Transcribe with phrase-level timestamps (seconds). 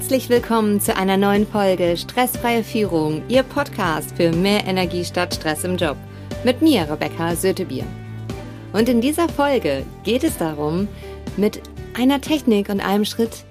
[0.00, 5.62] Herzlich willkommen zu einer neuen Folge Stressfreie Führung, Ihr Podcast für mehr Energie statt Stress
[5.62, 5.98] im Job.
[6.42, 7.84] Mit mir, Rebecca Sötebier.
[8.72, 10.88] Und in dieser Folge geht es darum,
[11.36, 11.60] mit
[11.92, 13.44] einer Technik und einem Schritt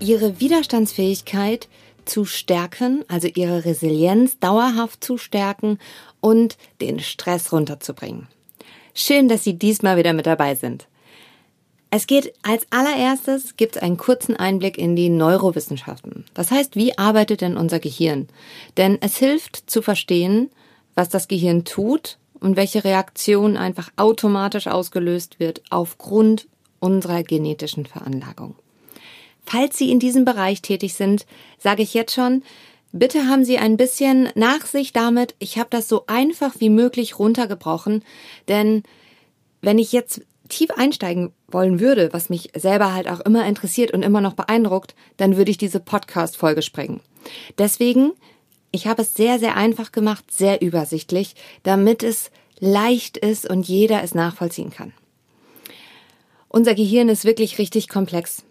[0.00, 1.68] Ihre Widerstandsfähigkeit
[2.06, 5.78] zu stärken, also Ihre Resilienz dauerhaft zu stärken
[6.22, 8.28] und den Stress runterzubringen.
[8.94, 10.88] Schön, dass Sie diesmal wieder mit dabei sind.
[11.90, 16.24] Es geht als allererstes, gibt es einen kurzen Einblick in die Neurowissenschaften.
[16.34, 18.28] Das heißt, wie arbeitet denn unser Gehirn?
[18.76, 20.50] Denn es hilft zu verstehen,
[20.94, 26.48] was das Gehirn tut und welche Reaktion einfach automatisch ausgelöst wird aufgrund
[26.80, 28.56] unserer genetischen Veranlagung.
[29.44, 31.24] Falls Sie in diesem Bereich tätig sind,
[31.58, 32.42] sage ich jetzt schon,
[32.92, 35.36] bitte haben Sie ein bisschen Nachsicht damit.
[35.38, 38.04] Ich habe das so einfach wie möglich runtergebrochen,
[38.48, 38.82] denn
[39.62, 44.02] wenn ich jetzt tief einsteigen wollen würde, was mich selber halt auch immer interessiert und
[44.02, 47.00] immer noch beeindruckt, dann würde ich diese Podcast-Folge sprengen.
[47.58, 48.12] Deswegen,
[48.70, 54.02] ich habe es sehr, sehr einfach gemacht, sehr übersichtlich, damit es leicht ist und jeder
[54.02, 54.92] es nachvollziehen kann.
[56.48, 58.44] Unser Gehirn ist wirklich richtig komplex.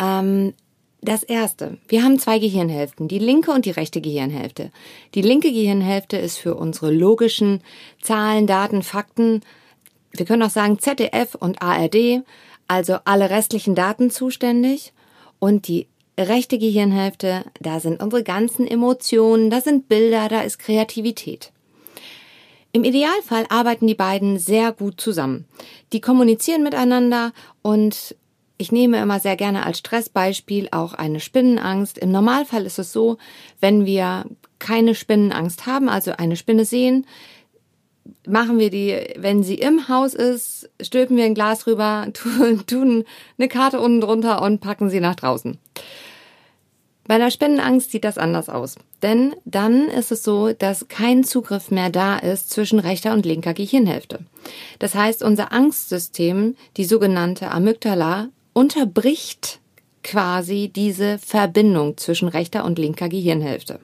[0.00, 0.54] Ähm,
[1.02, 4.70] das erste, wir haben zwei Gehirnhälften, die linke und die rechte Gehirnhälfte.
[5.14, 7.60] Die linke Gehirnhälfte ist für unsere logischen
[8.00, 9.42] Zahlen, Daten, Fakten,
[10.16, 12.22] wir können auch sagen ZDF und ARD,
[12.68, 14.92] also alle restlichen Daten zuständig.
[15.38, 21.52] Und die rechte Gehirnhälfte, da sind unsere ganzen Emotionen, da sind Bilder, da ist Kreativität.
[22.72, 25.46] Im Idealfall arbeiten die beiden sehr gut zusammen.
[25.92, 28.16] Die kommunizieren miteinander und
[28.56, 31.98] ich nehme immer sehr gerne als Stressbeispiel auch eine Spinnenangst.
[31.98, 33.18] Im Normalfall ist es so,
[33.60, 34.24] wenn wir
[34.58, 37.06] keine Spinnenangst haben, also eine Spinne sehen,
[38.26, 42.06] machen wir die, wenn sie im Haus ist, stülpen wir ein Glas rüber,
[42.66, 43.04] tun,
[43.38, 45.58] eine Karte unten drunter und packen sie nach draußen.
[47.06, 48.76] Bei der Spendenangst sieht das anders aus.
[49.02, 53.52] Denn dann ist es so, dass kein Zugriff mehr da ist zwischen rechter und linker
[53.52, 54.20] Gehirnhälfte.
[54.78, 59.60] Das heißt, unser Angstsystem, die sogenannte Amygdala, unterbricht
[60.02, 63.80] quasi diese Verbindung zwischen rechter und linker Gehirnhälfte.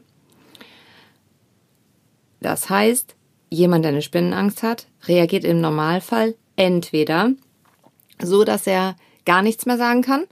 [2.40, 3.14] Das heißt,
[3.50, 7.32] jemand, der eine Spinnenangst hat, reagiert im Normalfall entweder
[8.22, 10.24] so, dass er gar nichts mehr sagen kann,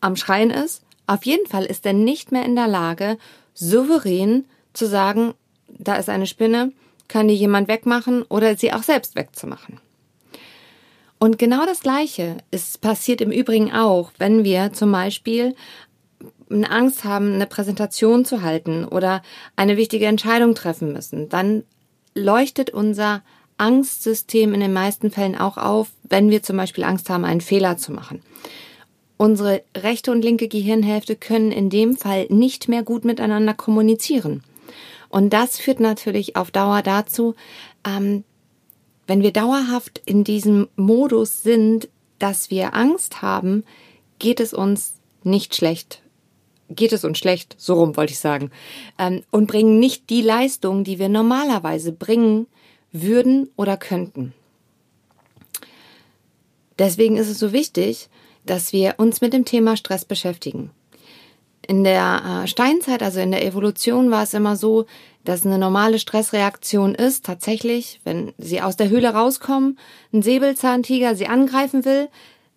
[0.00, 0.82] am Schreien ist.
[1.06, 3.18] Auf jeden Fall ist er nicht mehr in der Lage,
[3.54, 5.34] souverän zu sagen,
[5.68, 6.72] da ist eine Spinne,
[7.08, 9.80] kann die jemand wegmachen oder sie auch selbst wegzumachen.
[11.18, 15.54] Und genau das Gleiche ist passiert im Übrigen auch, wenn wir zum Beispiel
[16.50, 19.22] eine Angst haben, eine Präsentation zu halten oder
[19.54, 21.28] eine wichtige Entscheidung treffen müssen.
[21.28, 21.64] Dann
[22.14, 23.22] leuchtet unser
[23.58, 27.76] Angstsystem in den meisten Fällen auch auf, wenn wir zum Beispiel Angst haben, einen Fehler
[27.76, 28.22] zu machen.
[29.16, 34.42] Unsere rechte und linke Gehirnhälfte können in dem Fall nicht mehr gut miteinander kommunizieren.
[35.10, 37.34] Und das führt natürlich auf Dauer dazu,
[37.86, 38.24] ähm,
[39.06, 41.88] wenn wir dauerhaft in diesem Modus sind,
[42.18, 43.64] dass wir Angst haben,
[44.18, 46.00] geht es uns nicht schlecht
[46.70, 48.50] geht es uns schlecht, so rum wollte ich sagen,
[48.98, 52.46] ähm, und bringen nicht die Leistung, die wir normalerweise bringen
[52.92, 54.32] würden oder könnten.
[56.78, 58.08] Deswegen ist es so wichtig,
[58.46, 60.70] dass wir uns mit dem Thema Stress beschäftigen.
[61.66, 64.86] In der äh, Steinzeit, also in der Evolution, war es immer so,
[65.24, 69.78] dass eine normale Stressreaktion ist, tatsächlich, wenn sie aus der Höhle rauskommen,
[70.12, 72.08] ein Säbelzahntiger sie angreifen will,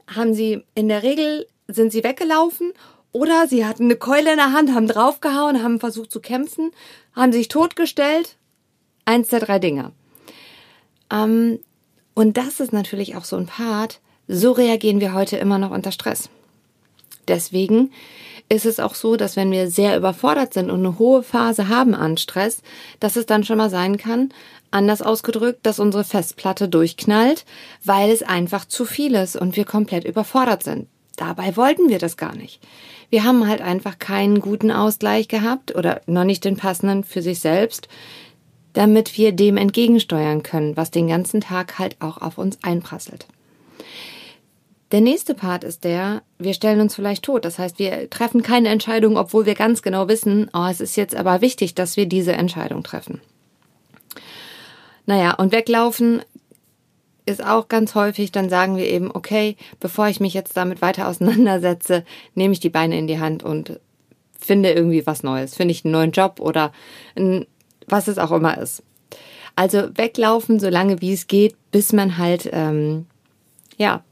[0.07, 2.73] haben sie in der Regel sind sie weggelaufen
[3.13, 6.71] oder sie hatten eine Keule in der Hand, haben draufgehauen, haben versucht zu kämpfen,
[7.15, 8.35] haben sich totgestellt.
[9.05, 9.91] Eins der drei Dinge.
[11.11, 11.59] Ähm,
[12.15, 13.99] und das ist natürlich auch so ein Part.
[14.27, 16.29] So reagieren wir heute immer noch unter Stress.
[17.27, 17.91] Deswegen
[18.49, 21.95] ist es auch so, dass wenn wir sehr überfordert sind und eine hohe Phase haben
[21.95, 22.61] an Stress,
[22.99, 24.29] dass es dann schon mal sein kann,
[24.71, 27.45] anders ausgedrückt, dass unsere Festplatte durchknallt,
[27.83, 30.87] weil es einfach zu viel ist und wir komplett überfordert sind.
[31.15, 32.59] Dabei wollten wir das gar nicht.
[33.09, 37.39] Wir haben halt einfach keinen guten Ausgleich gehabt oder noch nicht den passenden für sich
[37.39, 37.87] selbst,
[38.73, 43.27] damit wir dem entgegensteuern können, was den ganzen Tag halt auch auf uns einprasselt.
[44.91, 47.45] Der nächste Part ist der, wir stellen uns vielleicht tot.
[47.45, 51.15] Das heißt, wir treffen keine Entscheidung, obwohl wir ganz genau wissen, oh, es ist jetzt
[51.15, 53.19] aber wichtig, dass wir diese Entscheidung treffen.
[55.07, 56.21] Naja, und weglaufen
[57.25, 61.07] ist auch ganz häufig, dann sagen wir eben, okay, bevor ich mich jetzt damit weiter
[61.09, 62.03] auseinandersetze,
[62.35, 63.79] nehme ich die Beine in die Hand und
[64.39, 65.55] finde irgendwie was Neues.
[65.55, 66.71] Finde ich einen neuen Job oder
[67.15, 67.45] ein,
[67.87, 68.83] was es auch immer ist.
[69.55, 73.05] Also weglaufen, so lange wie es geht, bis man halt, ähm,
[73.77, 74.03] ja,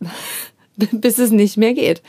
[0.76, 2.02] bis es nicht mehr geht.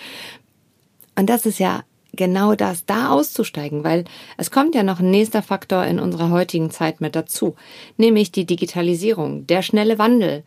[1.15, 1.83] Und das ist ja
[2.19, 4.03] genau das, da auszusteigen, weil
[4.37, 7.55] es kommt ja noch ein nächster Faktor in unserer heutigen Zeit mit dazu,
[7.95, 10.43] nämlich die Digitalisierung, der schnelle Wandel.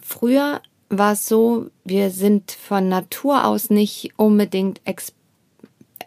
[0.00, 5.12] Früher war es so, wir sind von Natur aus nicht unbedingt ex,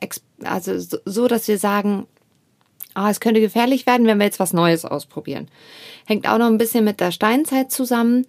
[0.02, 0.74] ex, also
[1.06, 2.08] so, dass wir sagen,
[2.96, 5.50] ah, es könnte gefährlich werden, wenn wir jetzt was Neues ausprobieren.
[6.08, 8.25] Hängt auch noch ein bisschen mit der Steinzeit zusammen.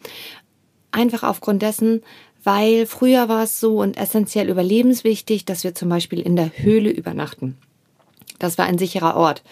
[0.93, 2.03] Einfach aufgrund dessen,
[2.45, 6.91] weil früher war es so und essentiell überlebenswichtig, dass wir zum Beispiel in der Höhle
[6.91, 7.57] übernachten.
[8.39, 9.43] Das war ein sicherer Ort.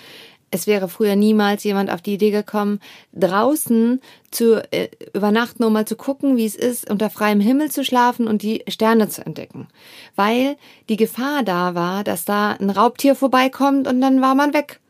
[0.55, 2.79] Es wäre früher niemals jemand auf die Idee gekommen,
[3.15, 7.85] draußen zu äh, übernachten, um mal zu gucken, wie es ist, unter freiem Himmel zu
[7.85, 9.69] schlafen und die Sterne zu entdecken.
[10.15, 10.59] Weil
[10.91, 14.81] die Gefahr da war, dass da ein Raubtier vorbeikommt und dann war man weg.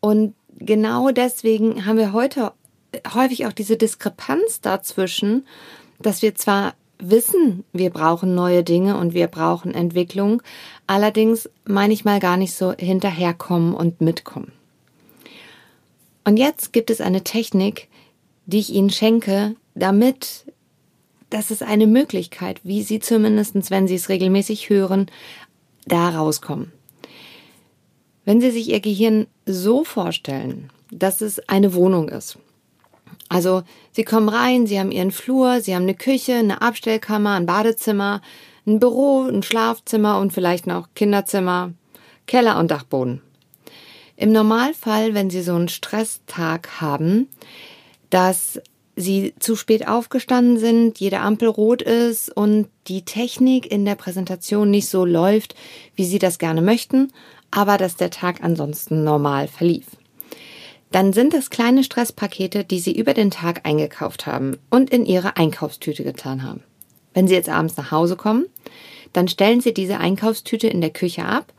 [0.00, 2.52] Und genau deswegen haben wir heute
[3.12, 5.46] häufig auch diese Diskrepanz dazwischen,
[6.00, 10.42] dass wir zwar wissen, wir brauchen neue Dinge und wir brauchen Entwicklung,
[10.86, 14.52] allerdings meine ich mal gar nicht so hinterherkommen und mitkommen.
[16.24, 17.88] Und jetzt gibt es eine Technik,
[18.46, 20.46] die ich Ihnen schenke, damit
[21.30, 25.10] das ist eine Möglichkeit, wie Sie zumindest, wenn Sie es regelmäßig hören,
[25.86, 26.72] da rauskommen.
[28.24, 32.38] Wenn Sie sich Ihr Gehirn so vorstellen, dass es eine Wohnung ist.
[33.28, 33.62] Also
[33.92, 38.20] Sie kommen rein, Sie haben Ihren Flur, Sie haben eine Küche, eine Abstellkammer, ein Badezimmer,
[38.66, 41.72] ein Büro, ein Schlafzimmer und vielleicht noch Kinderzimmer,
[42.26, 43.22] Keller und Dachboden.
[44.16, 47.28] Im Normalfall, wenn Sie so einen Stresstag haben,
[48.10, 48.60] dass
[48.96, 54.70] Sie zu spät aufgestanden sind, jede Ampel rot ist und die Technik in der Präsentation
[54.70, 55.56] nicht so läuft,
[55.96, 57.12] wie Sie das gerne möchten,
[57.50, 59.86] aber dass der Tag ansonsten normal verlief.
[60.94, 65.36] Dann sind es kleine Stresspakete, die Sie über den Tag eingekauft haben und in Ihre
[65.36, 66.62] Einkaufstüte getan haben.
[67.14, 68.46] Wenn Sie jetzt abends nach Hause kommen,
[69.12, 71.52] dann stellen Sie diese Einkaufstüte in der Küche ab,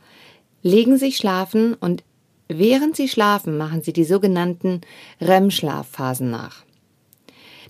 [0.62, 2.02] legen sich schlafen und
[2.48, 4.80] Während Sie schlafen, machen Sie die sogenannten
[5.20, 6.64] REM-Schlafphasen nach.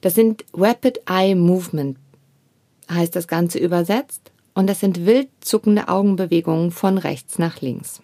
[0.02, 1.96] Das sind Rapid Eye Movement,
[2.88, 8.02] heißt das Ganze übersetzt, und das sind wild zuckende Augenbewegungen von rechts nach links.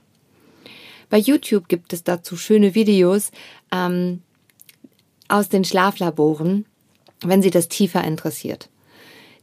[1.13, 3.33] Bei YouTube gibt es dazu schöne Videos
[3.71, 4.23] ähm,
[5.29, 6.65] aus den Schlaflaboren,
[7.21, 8.71] wenn Sie das tiefer interessiert.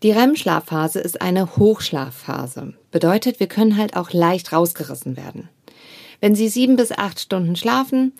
[0.02, 2.74] Die REM-Schlafphase ist eine Hochschlafphase.
[2.90, 5.48] Bedeutet, wir können halt auch leicht rausgerissen werden.
[6.20, 8.14] Wenn Sie sieben bis acht Stunden schlafen,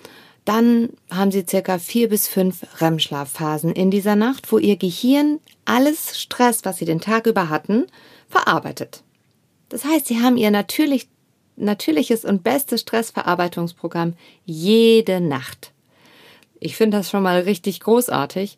[0.46, 6.22] dann haben Sie circa vier bis fünf REM-Schlafphasen in dieser Nacht, wo Ihr Gehirn alles
[6.22, 7.88] Stress, was Sie den Tag über hatten,
[8.28, 9.02] verarbeitet.
[9.70, 11.08] Das heißt, Sie haben Ihr natürlich,
[11.60, 14.14] natürliches und bestes Stressverarbeitungsprogramm
[14.46, 15.72] jede Nacht.
[16.60, 18.58] Ich finde das schon mal richtig großartig.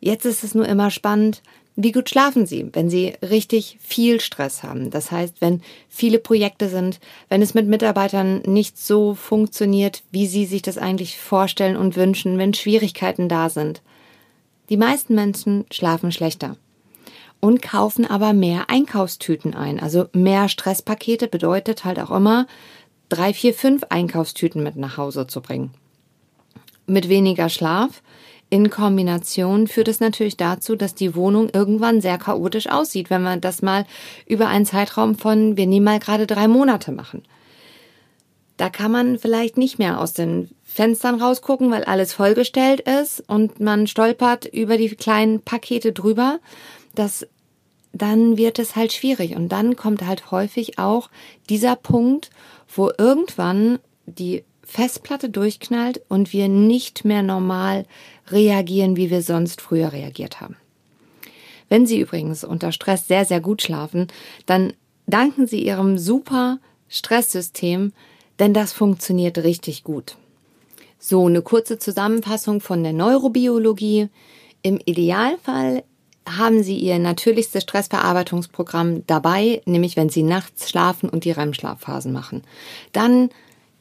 [0.00, 1.42] Jetzt ist es nur immer spannend,
[1.76, 4.90] wie gut schlafen Sie, wenn Sie richtig viel Stress haben?
[4.90, 10.44] Das heißt, wenn viele Projekte sind, wenn es mit Mitarbeitern nicht so funktioniert, wie Sie
[10.44, 13.82] sich das eigentlich vorstellen und wünschen, wenn Schwierigkeiten da sind.
[14.68, 16.56] Die meisten Menschen schlafen schlechter
[17.40, 19.80] und kaufen aber mehr Einkaufstüten ein.
[19.80, 22.46] Also mehr Stresspakete bedeutet halt auch immer,
[23.08, 25.72] drei, vier, fünf Einkaufstüten mit nach Hause zu bringen.
[26.86, 28.02] Mit weniger Schlaf
[28.50, 33.36] in Kombination führt es natürlich dazu, dass die Wohnung irgendwann sehr chaotisch aussieht, wenn wir
[33.36, 33.86] das mal
[34.26, 37.22] über einen Zeitraum von, wir nehmen mal gerade drei Monate machen.
[38.56, 43.60] Da kann man vielleicht nicht mehr aus den Fenstern rausgucken, weil alles vollgestellt ist und
[43.60, 46.40] man stolpert über die kleinen Pakete drüber.
[46.94, 47.26] Das,
[47.92, 51.10] dann wird es halt schwierig und dann kommt halt häufig auch
[51.48, 52.30] dieser Punkt,
[52.74, 57.86] wo irgendwann die Festplatte durchknallt und wir nicht mehr normal
[58.28, 60.56] reagieren, wie wir sonst früher reagiert haben.
[61.68, 64.08] Wenn Sie übrigens unter Stress sehr, sehr gut schlafen,
[64.46, 64.72] dann
[65.06, 67.92] danken Sie Ihrem super Stresssystem,
[68.38, 70.16] denn das funktioniert richtig gut.
[70.98, 74.08] So, eine kurze Zusammenfassung von der Neurobiologie.
[74.62, 75.84] Im Idealfall
[76.36, 82.42] haben Sie Ihr natürlichstes Stressverarbeitungsprogramm dabei, nämlich wenn Sie nachts schlafen und die REM-Schlafphasen machen.
[82.92, 83.30] Dann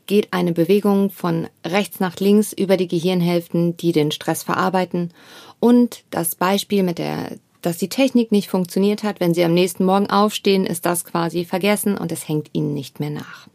[0.09, 5.13] geht eine Bewegung von rechts nach links über die Gehirnhälften, die den Stress verarbeiten.
[5.59, 9.85] Und das Beispiel mit der, dass die Technik nicht funktioniert hat, wenn Sie am nächsten
[9.85, 13.47] Morgen aufstehen, ist das quasi vergessen und es hängt Ihnen nicht mehr nach.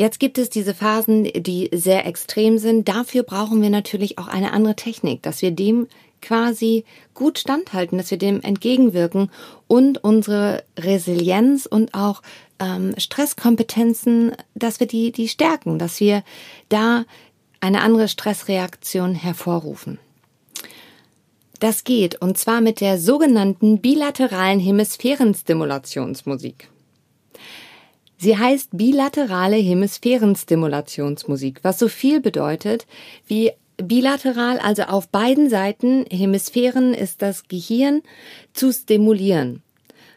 [0.00, 2.88] Jetzt gibt es diese Phasen, die sehr extrem sind.
[2.88, 5.88] Dafür brauchen wir natürlich auch eine andere Technik, dass wir dem
[6.20, 6.84] quasi
[7.14, 9.30] gut standhalten, dass wir dem entgegenwirken
[9.66, 12.22] und unsere Resilienz und auch
[12.58, 16.22] ähm, Stresskompetenzen, dass wir die, die stärken, dass wir
[16.68, 17.04] da
[17.60, 19.98] eine andere Stressreaktion hervorrufen.
[21.58, 26.70] Das geht, und zwar mit der sogenannten bilateralen Hemisphärenstimulationsmusik.
[28.16, 32.86] Sie heißt bilaterale Hemisphärenstimulationsmusik, was so viel bedeutet
[33.26, 38.02] wie bilateral, also auf beiden Seiten Hemisphären ist das Gehirn
[38.52, 39.62] zu stimulieren.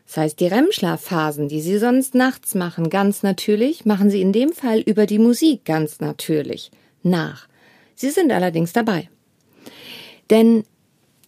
[0.05, 4.51] Das heißt, die REM-Schlafphasen, die Sie sonst nachts machen, ganz natürlich, machen Sie in dem
[4.51, 7.47] Fall über die Musik ganz natürlich nach.
[7.95, 9.09] Sie sind allerdings dabei.
[10.29, 10.63] Denn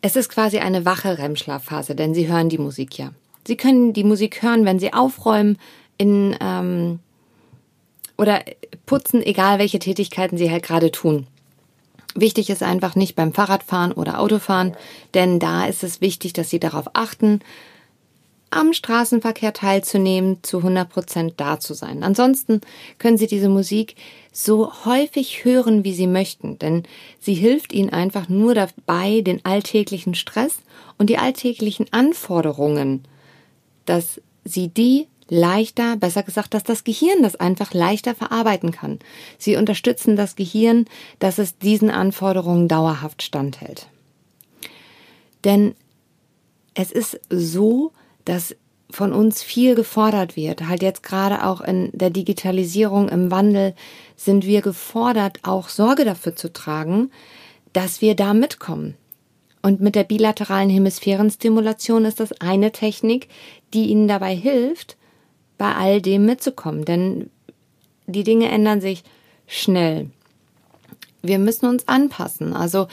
[0.01, 3.11] es ist quasi eine wache REM-Schlafphase, denn Sie hören die Musik ja.
[3.47, 5.57] Sie können die Musik hören, wenn Sie aufräumen,
[5.97, 6.99] in ähm,
[8.17, 8.43] oder
[8.85, 11.27] putzen, egal welche Tätigkeiten sie halt gerade tun.
[12.15, 14.75] Wichtig ist einfach nicht beim Fahrradfahren oder Autofahren,
[15.13, 17.41] denn da ist es wichtig, dass Sie darauf achten,
[18.51, 22.03] am Straßenverkehr teilzunehmen, zu 100 Prozent da zu sein.
[22.03, 22.61] Ansonsten
[22.99, 23.95] können Sie diese Musik
[24.31, 26.83] so häufig hören, wie Sie möchten, denn
[27.19, 30.59] sie hilft Ihnen einfach nur dabei, den alltäglichen Stress
[30.97, 33.03] und die alltäglichen Anforderungen,
[33.85, 38.99] dass Sie die leichter, besser gesagt, dass das Gehirn das einfach leichter verarbeiten kann.
[39.37, 40.85] Sie unterstützen das Gehirn,
[41.19, 43.87] dass es diesen Anforderungen dauerhaft standhält.
[45.43, 45.75] Denn
[46.73, 47.91] es ist so,
[48.25, 48.55] dass
[48.91, 50.67] von uns viel gefordert wird.
[50.67, 53.73] Halt jetzt gerade auch in der Digitalisierung, im Wandel
[54.15, 57.11] sind wir gefordert, auch Sorge dafür zu tragen,
[57.73, 58.95] dass wir da mitkommen.
[59.61, 63.27] Und mit der bilateralen Hemisphärenstimulation ist das eine Technik,
[63.73, 64.95] die Ihnen dabei hilft,
[65.57, 67.29] bei all dem mitzukommen, denn
[68.07, 69.03] die Dinge ändern sich
[69.47, 70.09] schnell.
[71.21, 72.87] Wir müssen uns anpassen, also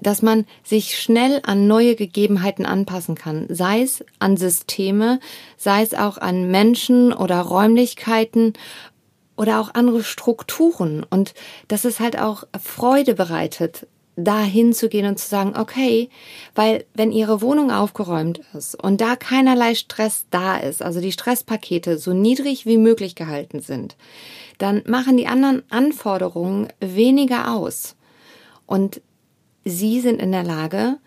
[0.00, 5.20] dass man sich schnell an neue Gegebenheiten anpassen kann, sei es an Systeme,
[5.56, 8.54] sei es auch an Menschen oder Räumlichkeiten
[9.36, 11.06] oder auch andere Strukturen.
[11.08, 11.34] Und
[11.68, 16.10] dass es halt auch Freude bereitet, da hinzugehen und zu sagen, okay,
[16.54, 21.98] weil wenn ihre Wohnung aufgeräumt ist und da keinerlei Stress da ist, also die Stresspakete
[21.98, 23.96] so niedrig wie möglich gehalten sind,
[24.58, 27.96] dann machen die anderen Anforderungen weniger aus.
[28.66, 29.00] Und
[29.64, 30.98] sie sind in der Lage,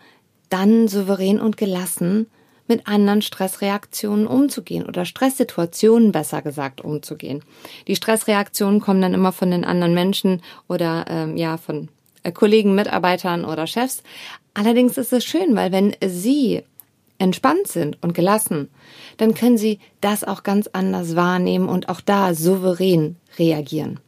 [0.48, 2.26] dann souverän und gelassen
[2.68, 7.42] mit anderen Stressreaktionen umzugehen oder Stresssituationen besser gesagt umzugehen.
[7.86, 11.88] Die Stressreaktionen kommen dann immer von den anderen Menschen oder ähm, ja von
[12.32, 14.02] Kollegen, Mitarbeitern oder Chefs.
[14.54, 16.62] Allerdings ist es schön, weil wenn Sie
[17.18, 18.68] entspannt sind und gelassen,
[19.16, 24.00] dann können Sie das auch ganz anders wahrnehmen und auch da souverän reagieren.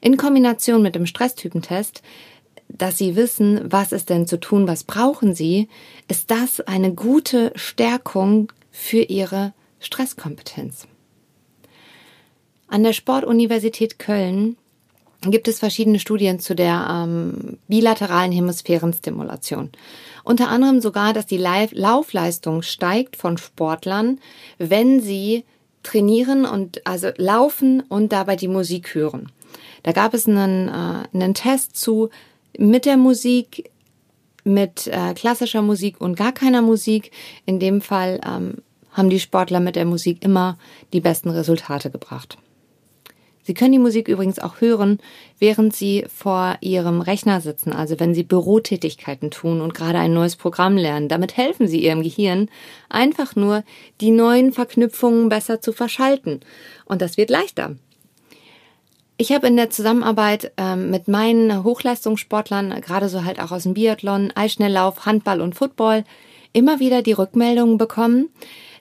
[0.00, 2.02] In Kombination mit dem Stresstypentest,
[2.68, 5.68] dass Sie wissen, was ist denn zu tun, was brauchen Sie,
[6.06, 10.86] ist das eine gute Stärkung für Ihre Stresskompetenz.
[12.66, 14.57] An der Sportuniversität Köln
[15.22, 19.70] gibt es verschiedene Studien zu der ähm, bilateralen Hemisphärenstimulation.
[20.24, 24.20] Unter anderem sogar, dass die Laufleistung steigt von Sportlern,
[24.58, 25.44] wenn sie
[25.82, 29.32] trainieren und also laufen und dabei die Musik hören.
[29.82, 32.10] Da gab es einen, äh, einen Test zu
[32.58, 33.70] mit der Musik,
[34.44, 37.10] mit äh, klassischer Musik und gar keiner Musik.
[37.46, 38.54] In dem Fall ähm,
[38.92, 40.58] haben die Sportler mit der Musik immer
[40.92, 42.38] die besten Resultate gebracht.
[43.48, 44.98] Sie können die Musik übrigens auch hören,
[45.38, 50.36] während Sie vor Ihrem Rechner sitzen, also wenn Sie Bürotätigkeiten tun und gerade ein neues
[50.36, 51.08] Programm lernen.
[51.08, 52.50] Damit helfen Sie Ihrem Gehirn
[52.90, 53.64] einfach nur,
[54.02, 56.40] die neuen Verknüpfungen besser zu verschalten.
[56.84, 57.76] Und das wird leichter.
[59.16, 63.72] Ich habe in der Zusammenarbeit ähm, mit meinen Hochleistungssportlern, gerade so halt auch aus dem
[63.72, 66.04] Biathlon, Eisschnelllauf, Handball und Football,
[66.52, 68.28] immer wieder die Rückmeldungen bekommen,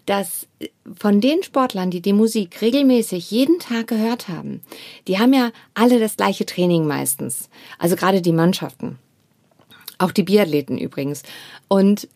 [0.08, 0.48] dass
[0.96, 4.62] von den Sportlern, die die Musik regelmäßig jeden Tag gehört haben,
[5.08, 7.50] die haben ja alle das gleiche Training meistens.
[7.78, 8.98] Also gerade die Mannschaften.
[10.00, 11.24] Auch die Biathleten übrigens.
[11.68, 12.08] Und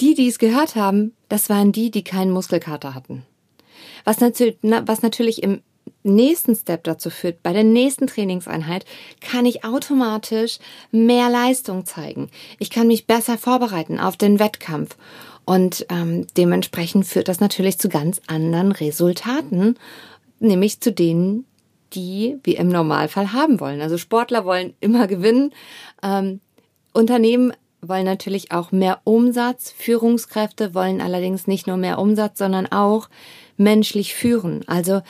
[0.00, 3.24] die, die es gehört haben, das waren die, die keinen Muskelkater hatten.
[4.04, 5.62] Was natürlich, was natürlich im
[6.02, 8.84] nächsten Step dazu führt, bei der nächsten Trainingseinheit
[9.20, 10.58] kann ich automatisch
[10.90, 12.30] mehr Leistung zeigen.
[12.58, 14.96] Ich kann mich besser vorbereiten auf den Wettkampf.
[15.46, 19.78] Und ähm, dementsprechend führt das natürlich zu ganz anderen Resultaten,
[20.40, 21.46] nämlich zu denen,
[21.92, 23.80] die wir im Normalfall haben wollen.
[23.80, 25.52] Also Sportler wollen immer gewinnen.
[26.02, 26.40] Ähm,
[26.92, 29.70] Unternehmen wollen natürlich auch mehr Umsatz.
[29.70, 33.08] Führungskräfte wollen allerdings nicht nur mehr Umsatz, sondern auch
[33.56, 34.64] menschlich führen.
[34.66, 35.02] Also,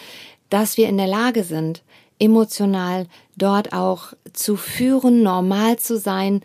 [0.50, 1.82] dass wir in der Lage sind,
[2.18, 6.42] emotional dort auch zu führen, normal zu sein,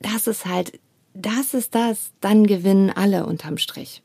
[0.00, 0.78] das ist halt
[1.16, 4.02] das ist das, dann gewinnen alle unterm Strich.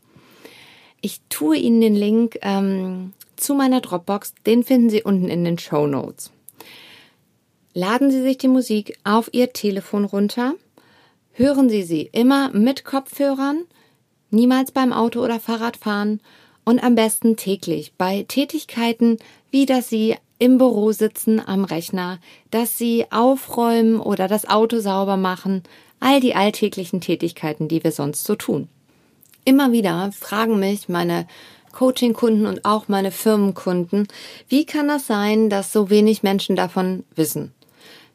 [1.02, 5.58] Ich tue Ihnen den Link ähm, zu meiner Dropbox, den finden Sie unten in den
[5.58, 6.32] Show Notes.
[7.74, 10.54] Laden Sie sich die Musik auf Ihr Telefon runter,
[11.34, 13.64] hören Sie sie immer mit Kopfhörern,
[14.30, 16.22] niemals beim Auto- oder Fahrradfahren
[16.66, 19.18] und am besten täglich bei Tätigkeiten,
[19.50, 25.18] wie dass Sie im Büro sitzen am Rechner, dass Sie aufräumen oder das Auto sauber
[25.18, 25.64] machen,
[26.02, 28.68] all die alltäglichen Tätigkeiten, die wir sonst so tun.
[29.46, 31.26] Immer wieder fragen mich meine
[31.72, 34.08] Coaching-Kunden und auch meine Firmenkunden,
[34.50, 37.54] wie kann das sein, dass so wenig Menschen davon wissen?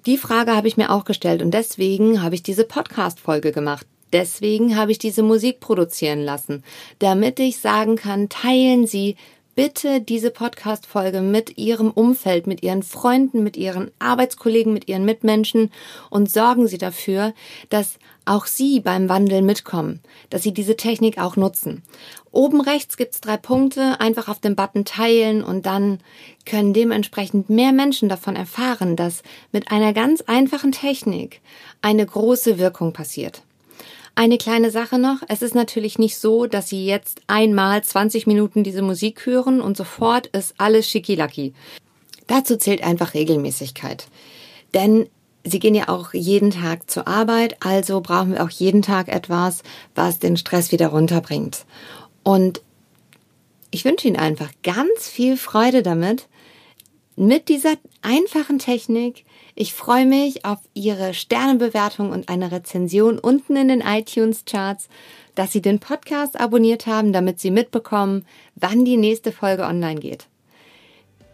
[0.04, 3.86] Die Frage habe ich mir auch gestellt und deswegen habe ich diese Podcast-Folge gemacht.
[4.12, 6.62] Deswegen habe ich diese Musik produzieren lassen,
[7.00, 9.16] damit ich sagen kann, teilen Sie
[9.56, 15.72] bitte diese Podcast-Folge mit Ihrem Umfeld, mit Ihren Freunden, mit Ihren Arbeitskollegen, mit Ihren Mitmenschen
[16.10, 17.32] und sorgen Sie dafür,
[17.70, 21.82] dass auch Sie beim Wandel mitkommen, dass Sie diese Technik auch nutzen.
[22.30, 26.00] Oben rechts gibt's drei Punkte, einfach auf dem Button teilen und dann
[26.44, 29.22] können dementsprechend mehr Menschen davon erfahren, dass
[29.52, 31.40] mit einer ganz einfachen Technik
[31.80, 33.45] eine große Wirkung passiert.
[34.18, 35.18] Eine kleine Sache noch.
[35.28, 39.76] Es ist natürlich nicht so, dass Sie jetzt einmal 20 Minuten diese Musik hören und
[39.76, 41.52] sofort ist alles schickilacki.
[42.26, 44.08] Dazu zählt einfach Regelmäßigkeit.
[44.72, 45.10] Denn
[45.44, 49.62] Sie gehen ja auch jeden Tag zur Arbeit, also brauchen wir auch jeden Tag etwas,
[49.94, 51.66] was den Stress wieder runterbringt.
[52.22, 52.62] Und
[53.70, 56.26] ich wünsche Ihnen einfach ganz viel Freude damit,
[57.16, 59.25] mit dieser einfachen Technik.
[59.58, 64.90] Ich freue mich auf Ihre Sternebewertung und eine Rezension unten in den iTunes-Charts,
[65.34, 70.26] dass Sie den Podcast abonniert haben, damit Sie mitbekommen, wann die nächste Folge online geht.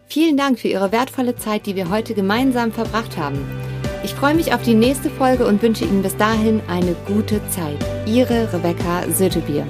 [0.07, 3.45] Vielen Dank für Ihre wertvolle Zeit, die wir heute gemeinsam verbracht haben.
[4.05, 7.77] Ich freue mich auf die nächste Folge und wünsche Ihnen bis dahin eine gute Zeit.
[8.05, 9.67] Ihre Rebecca Sötebier.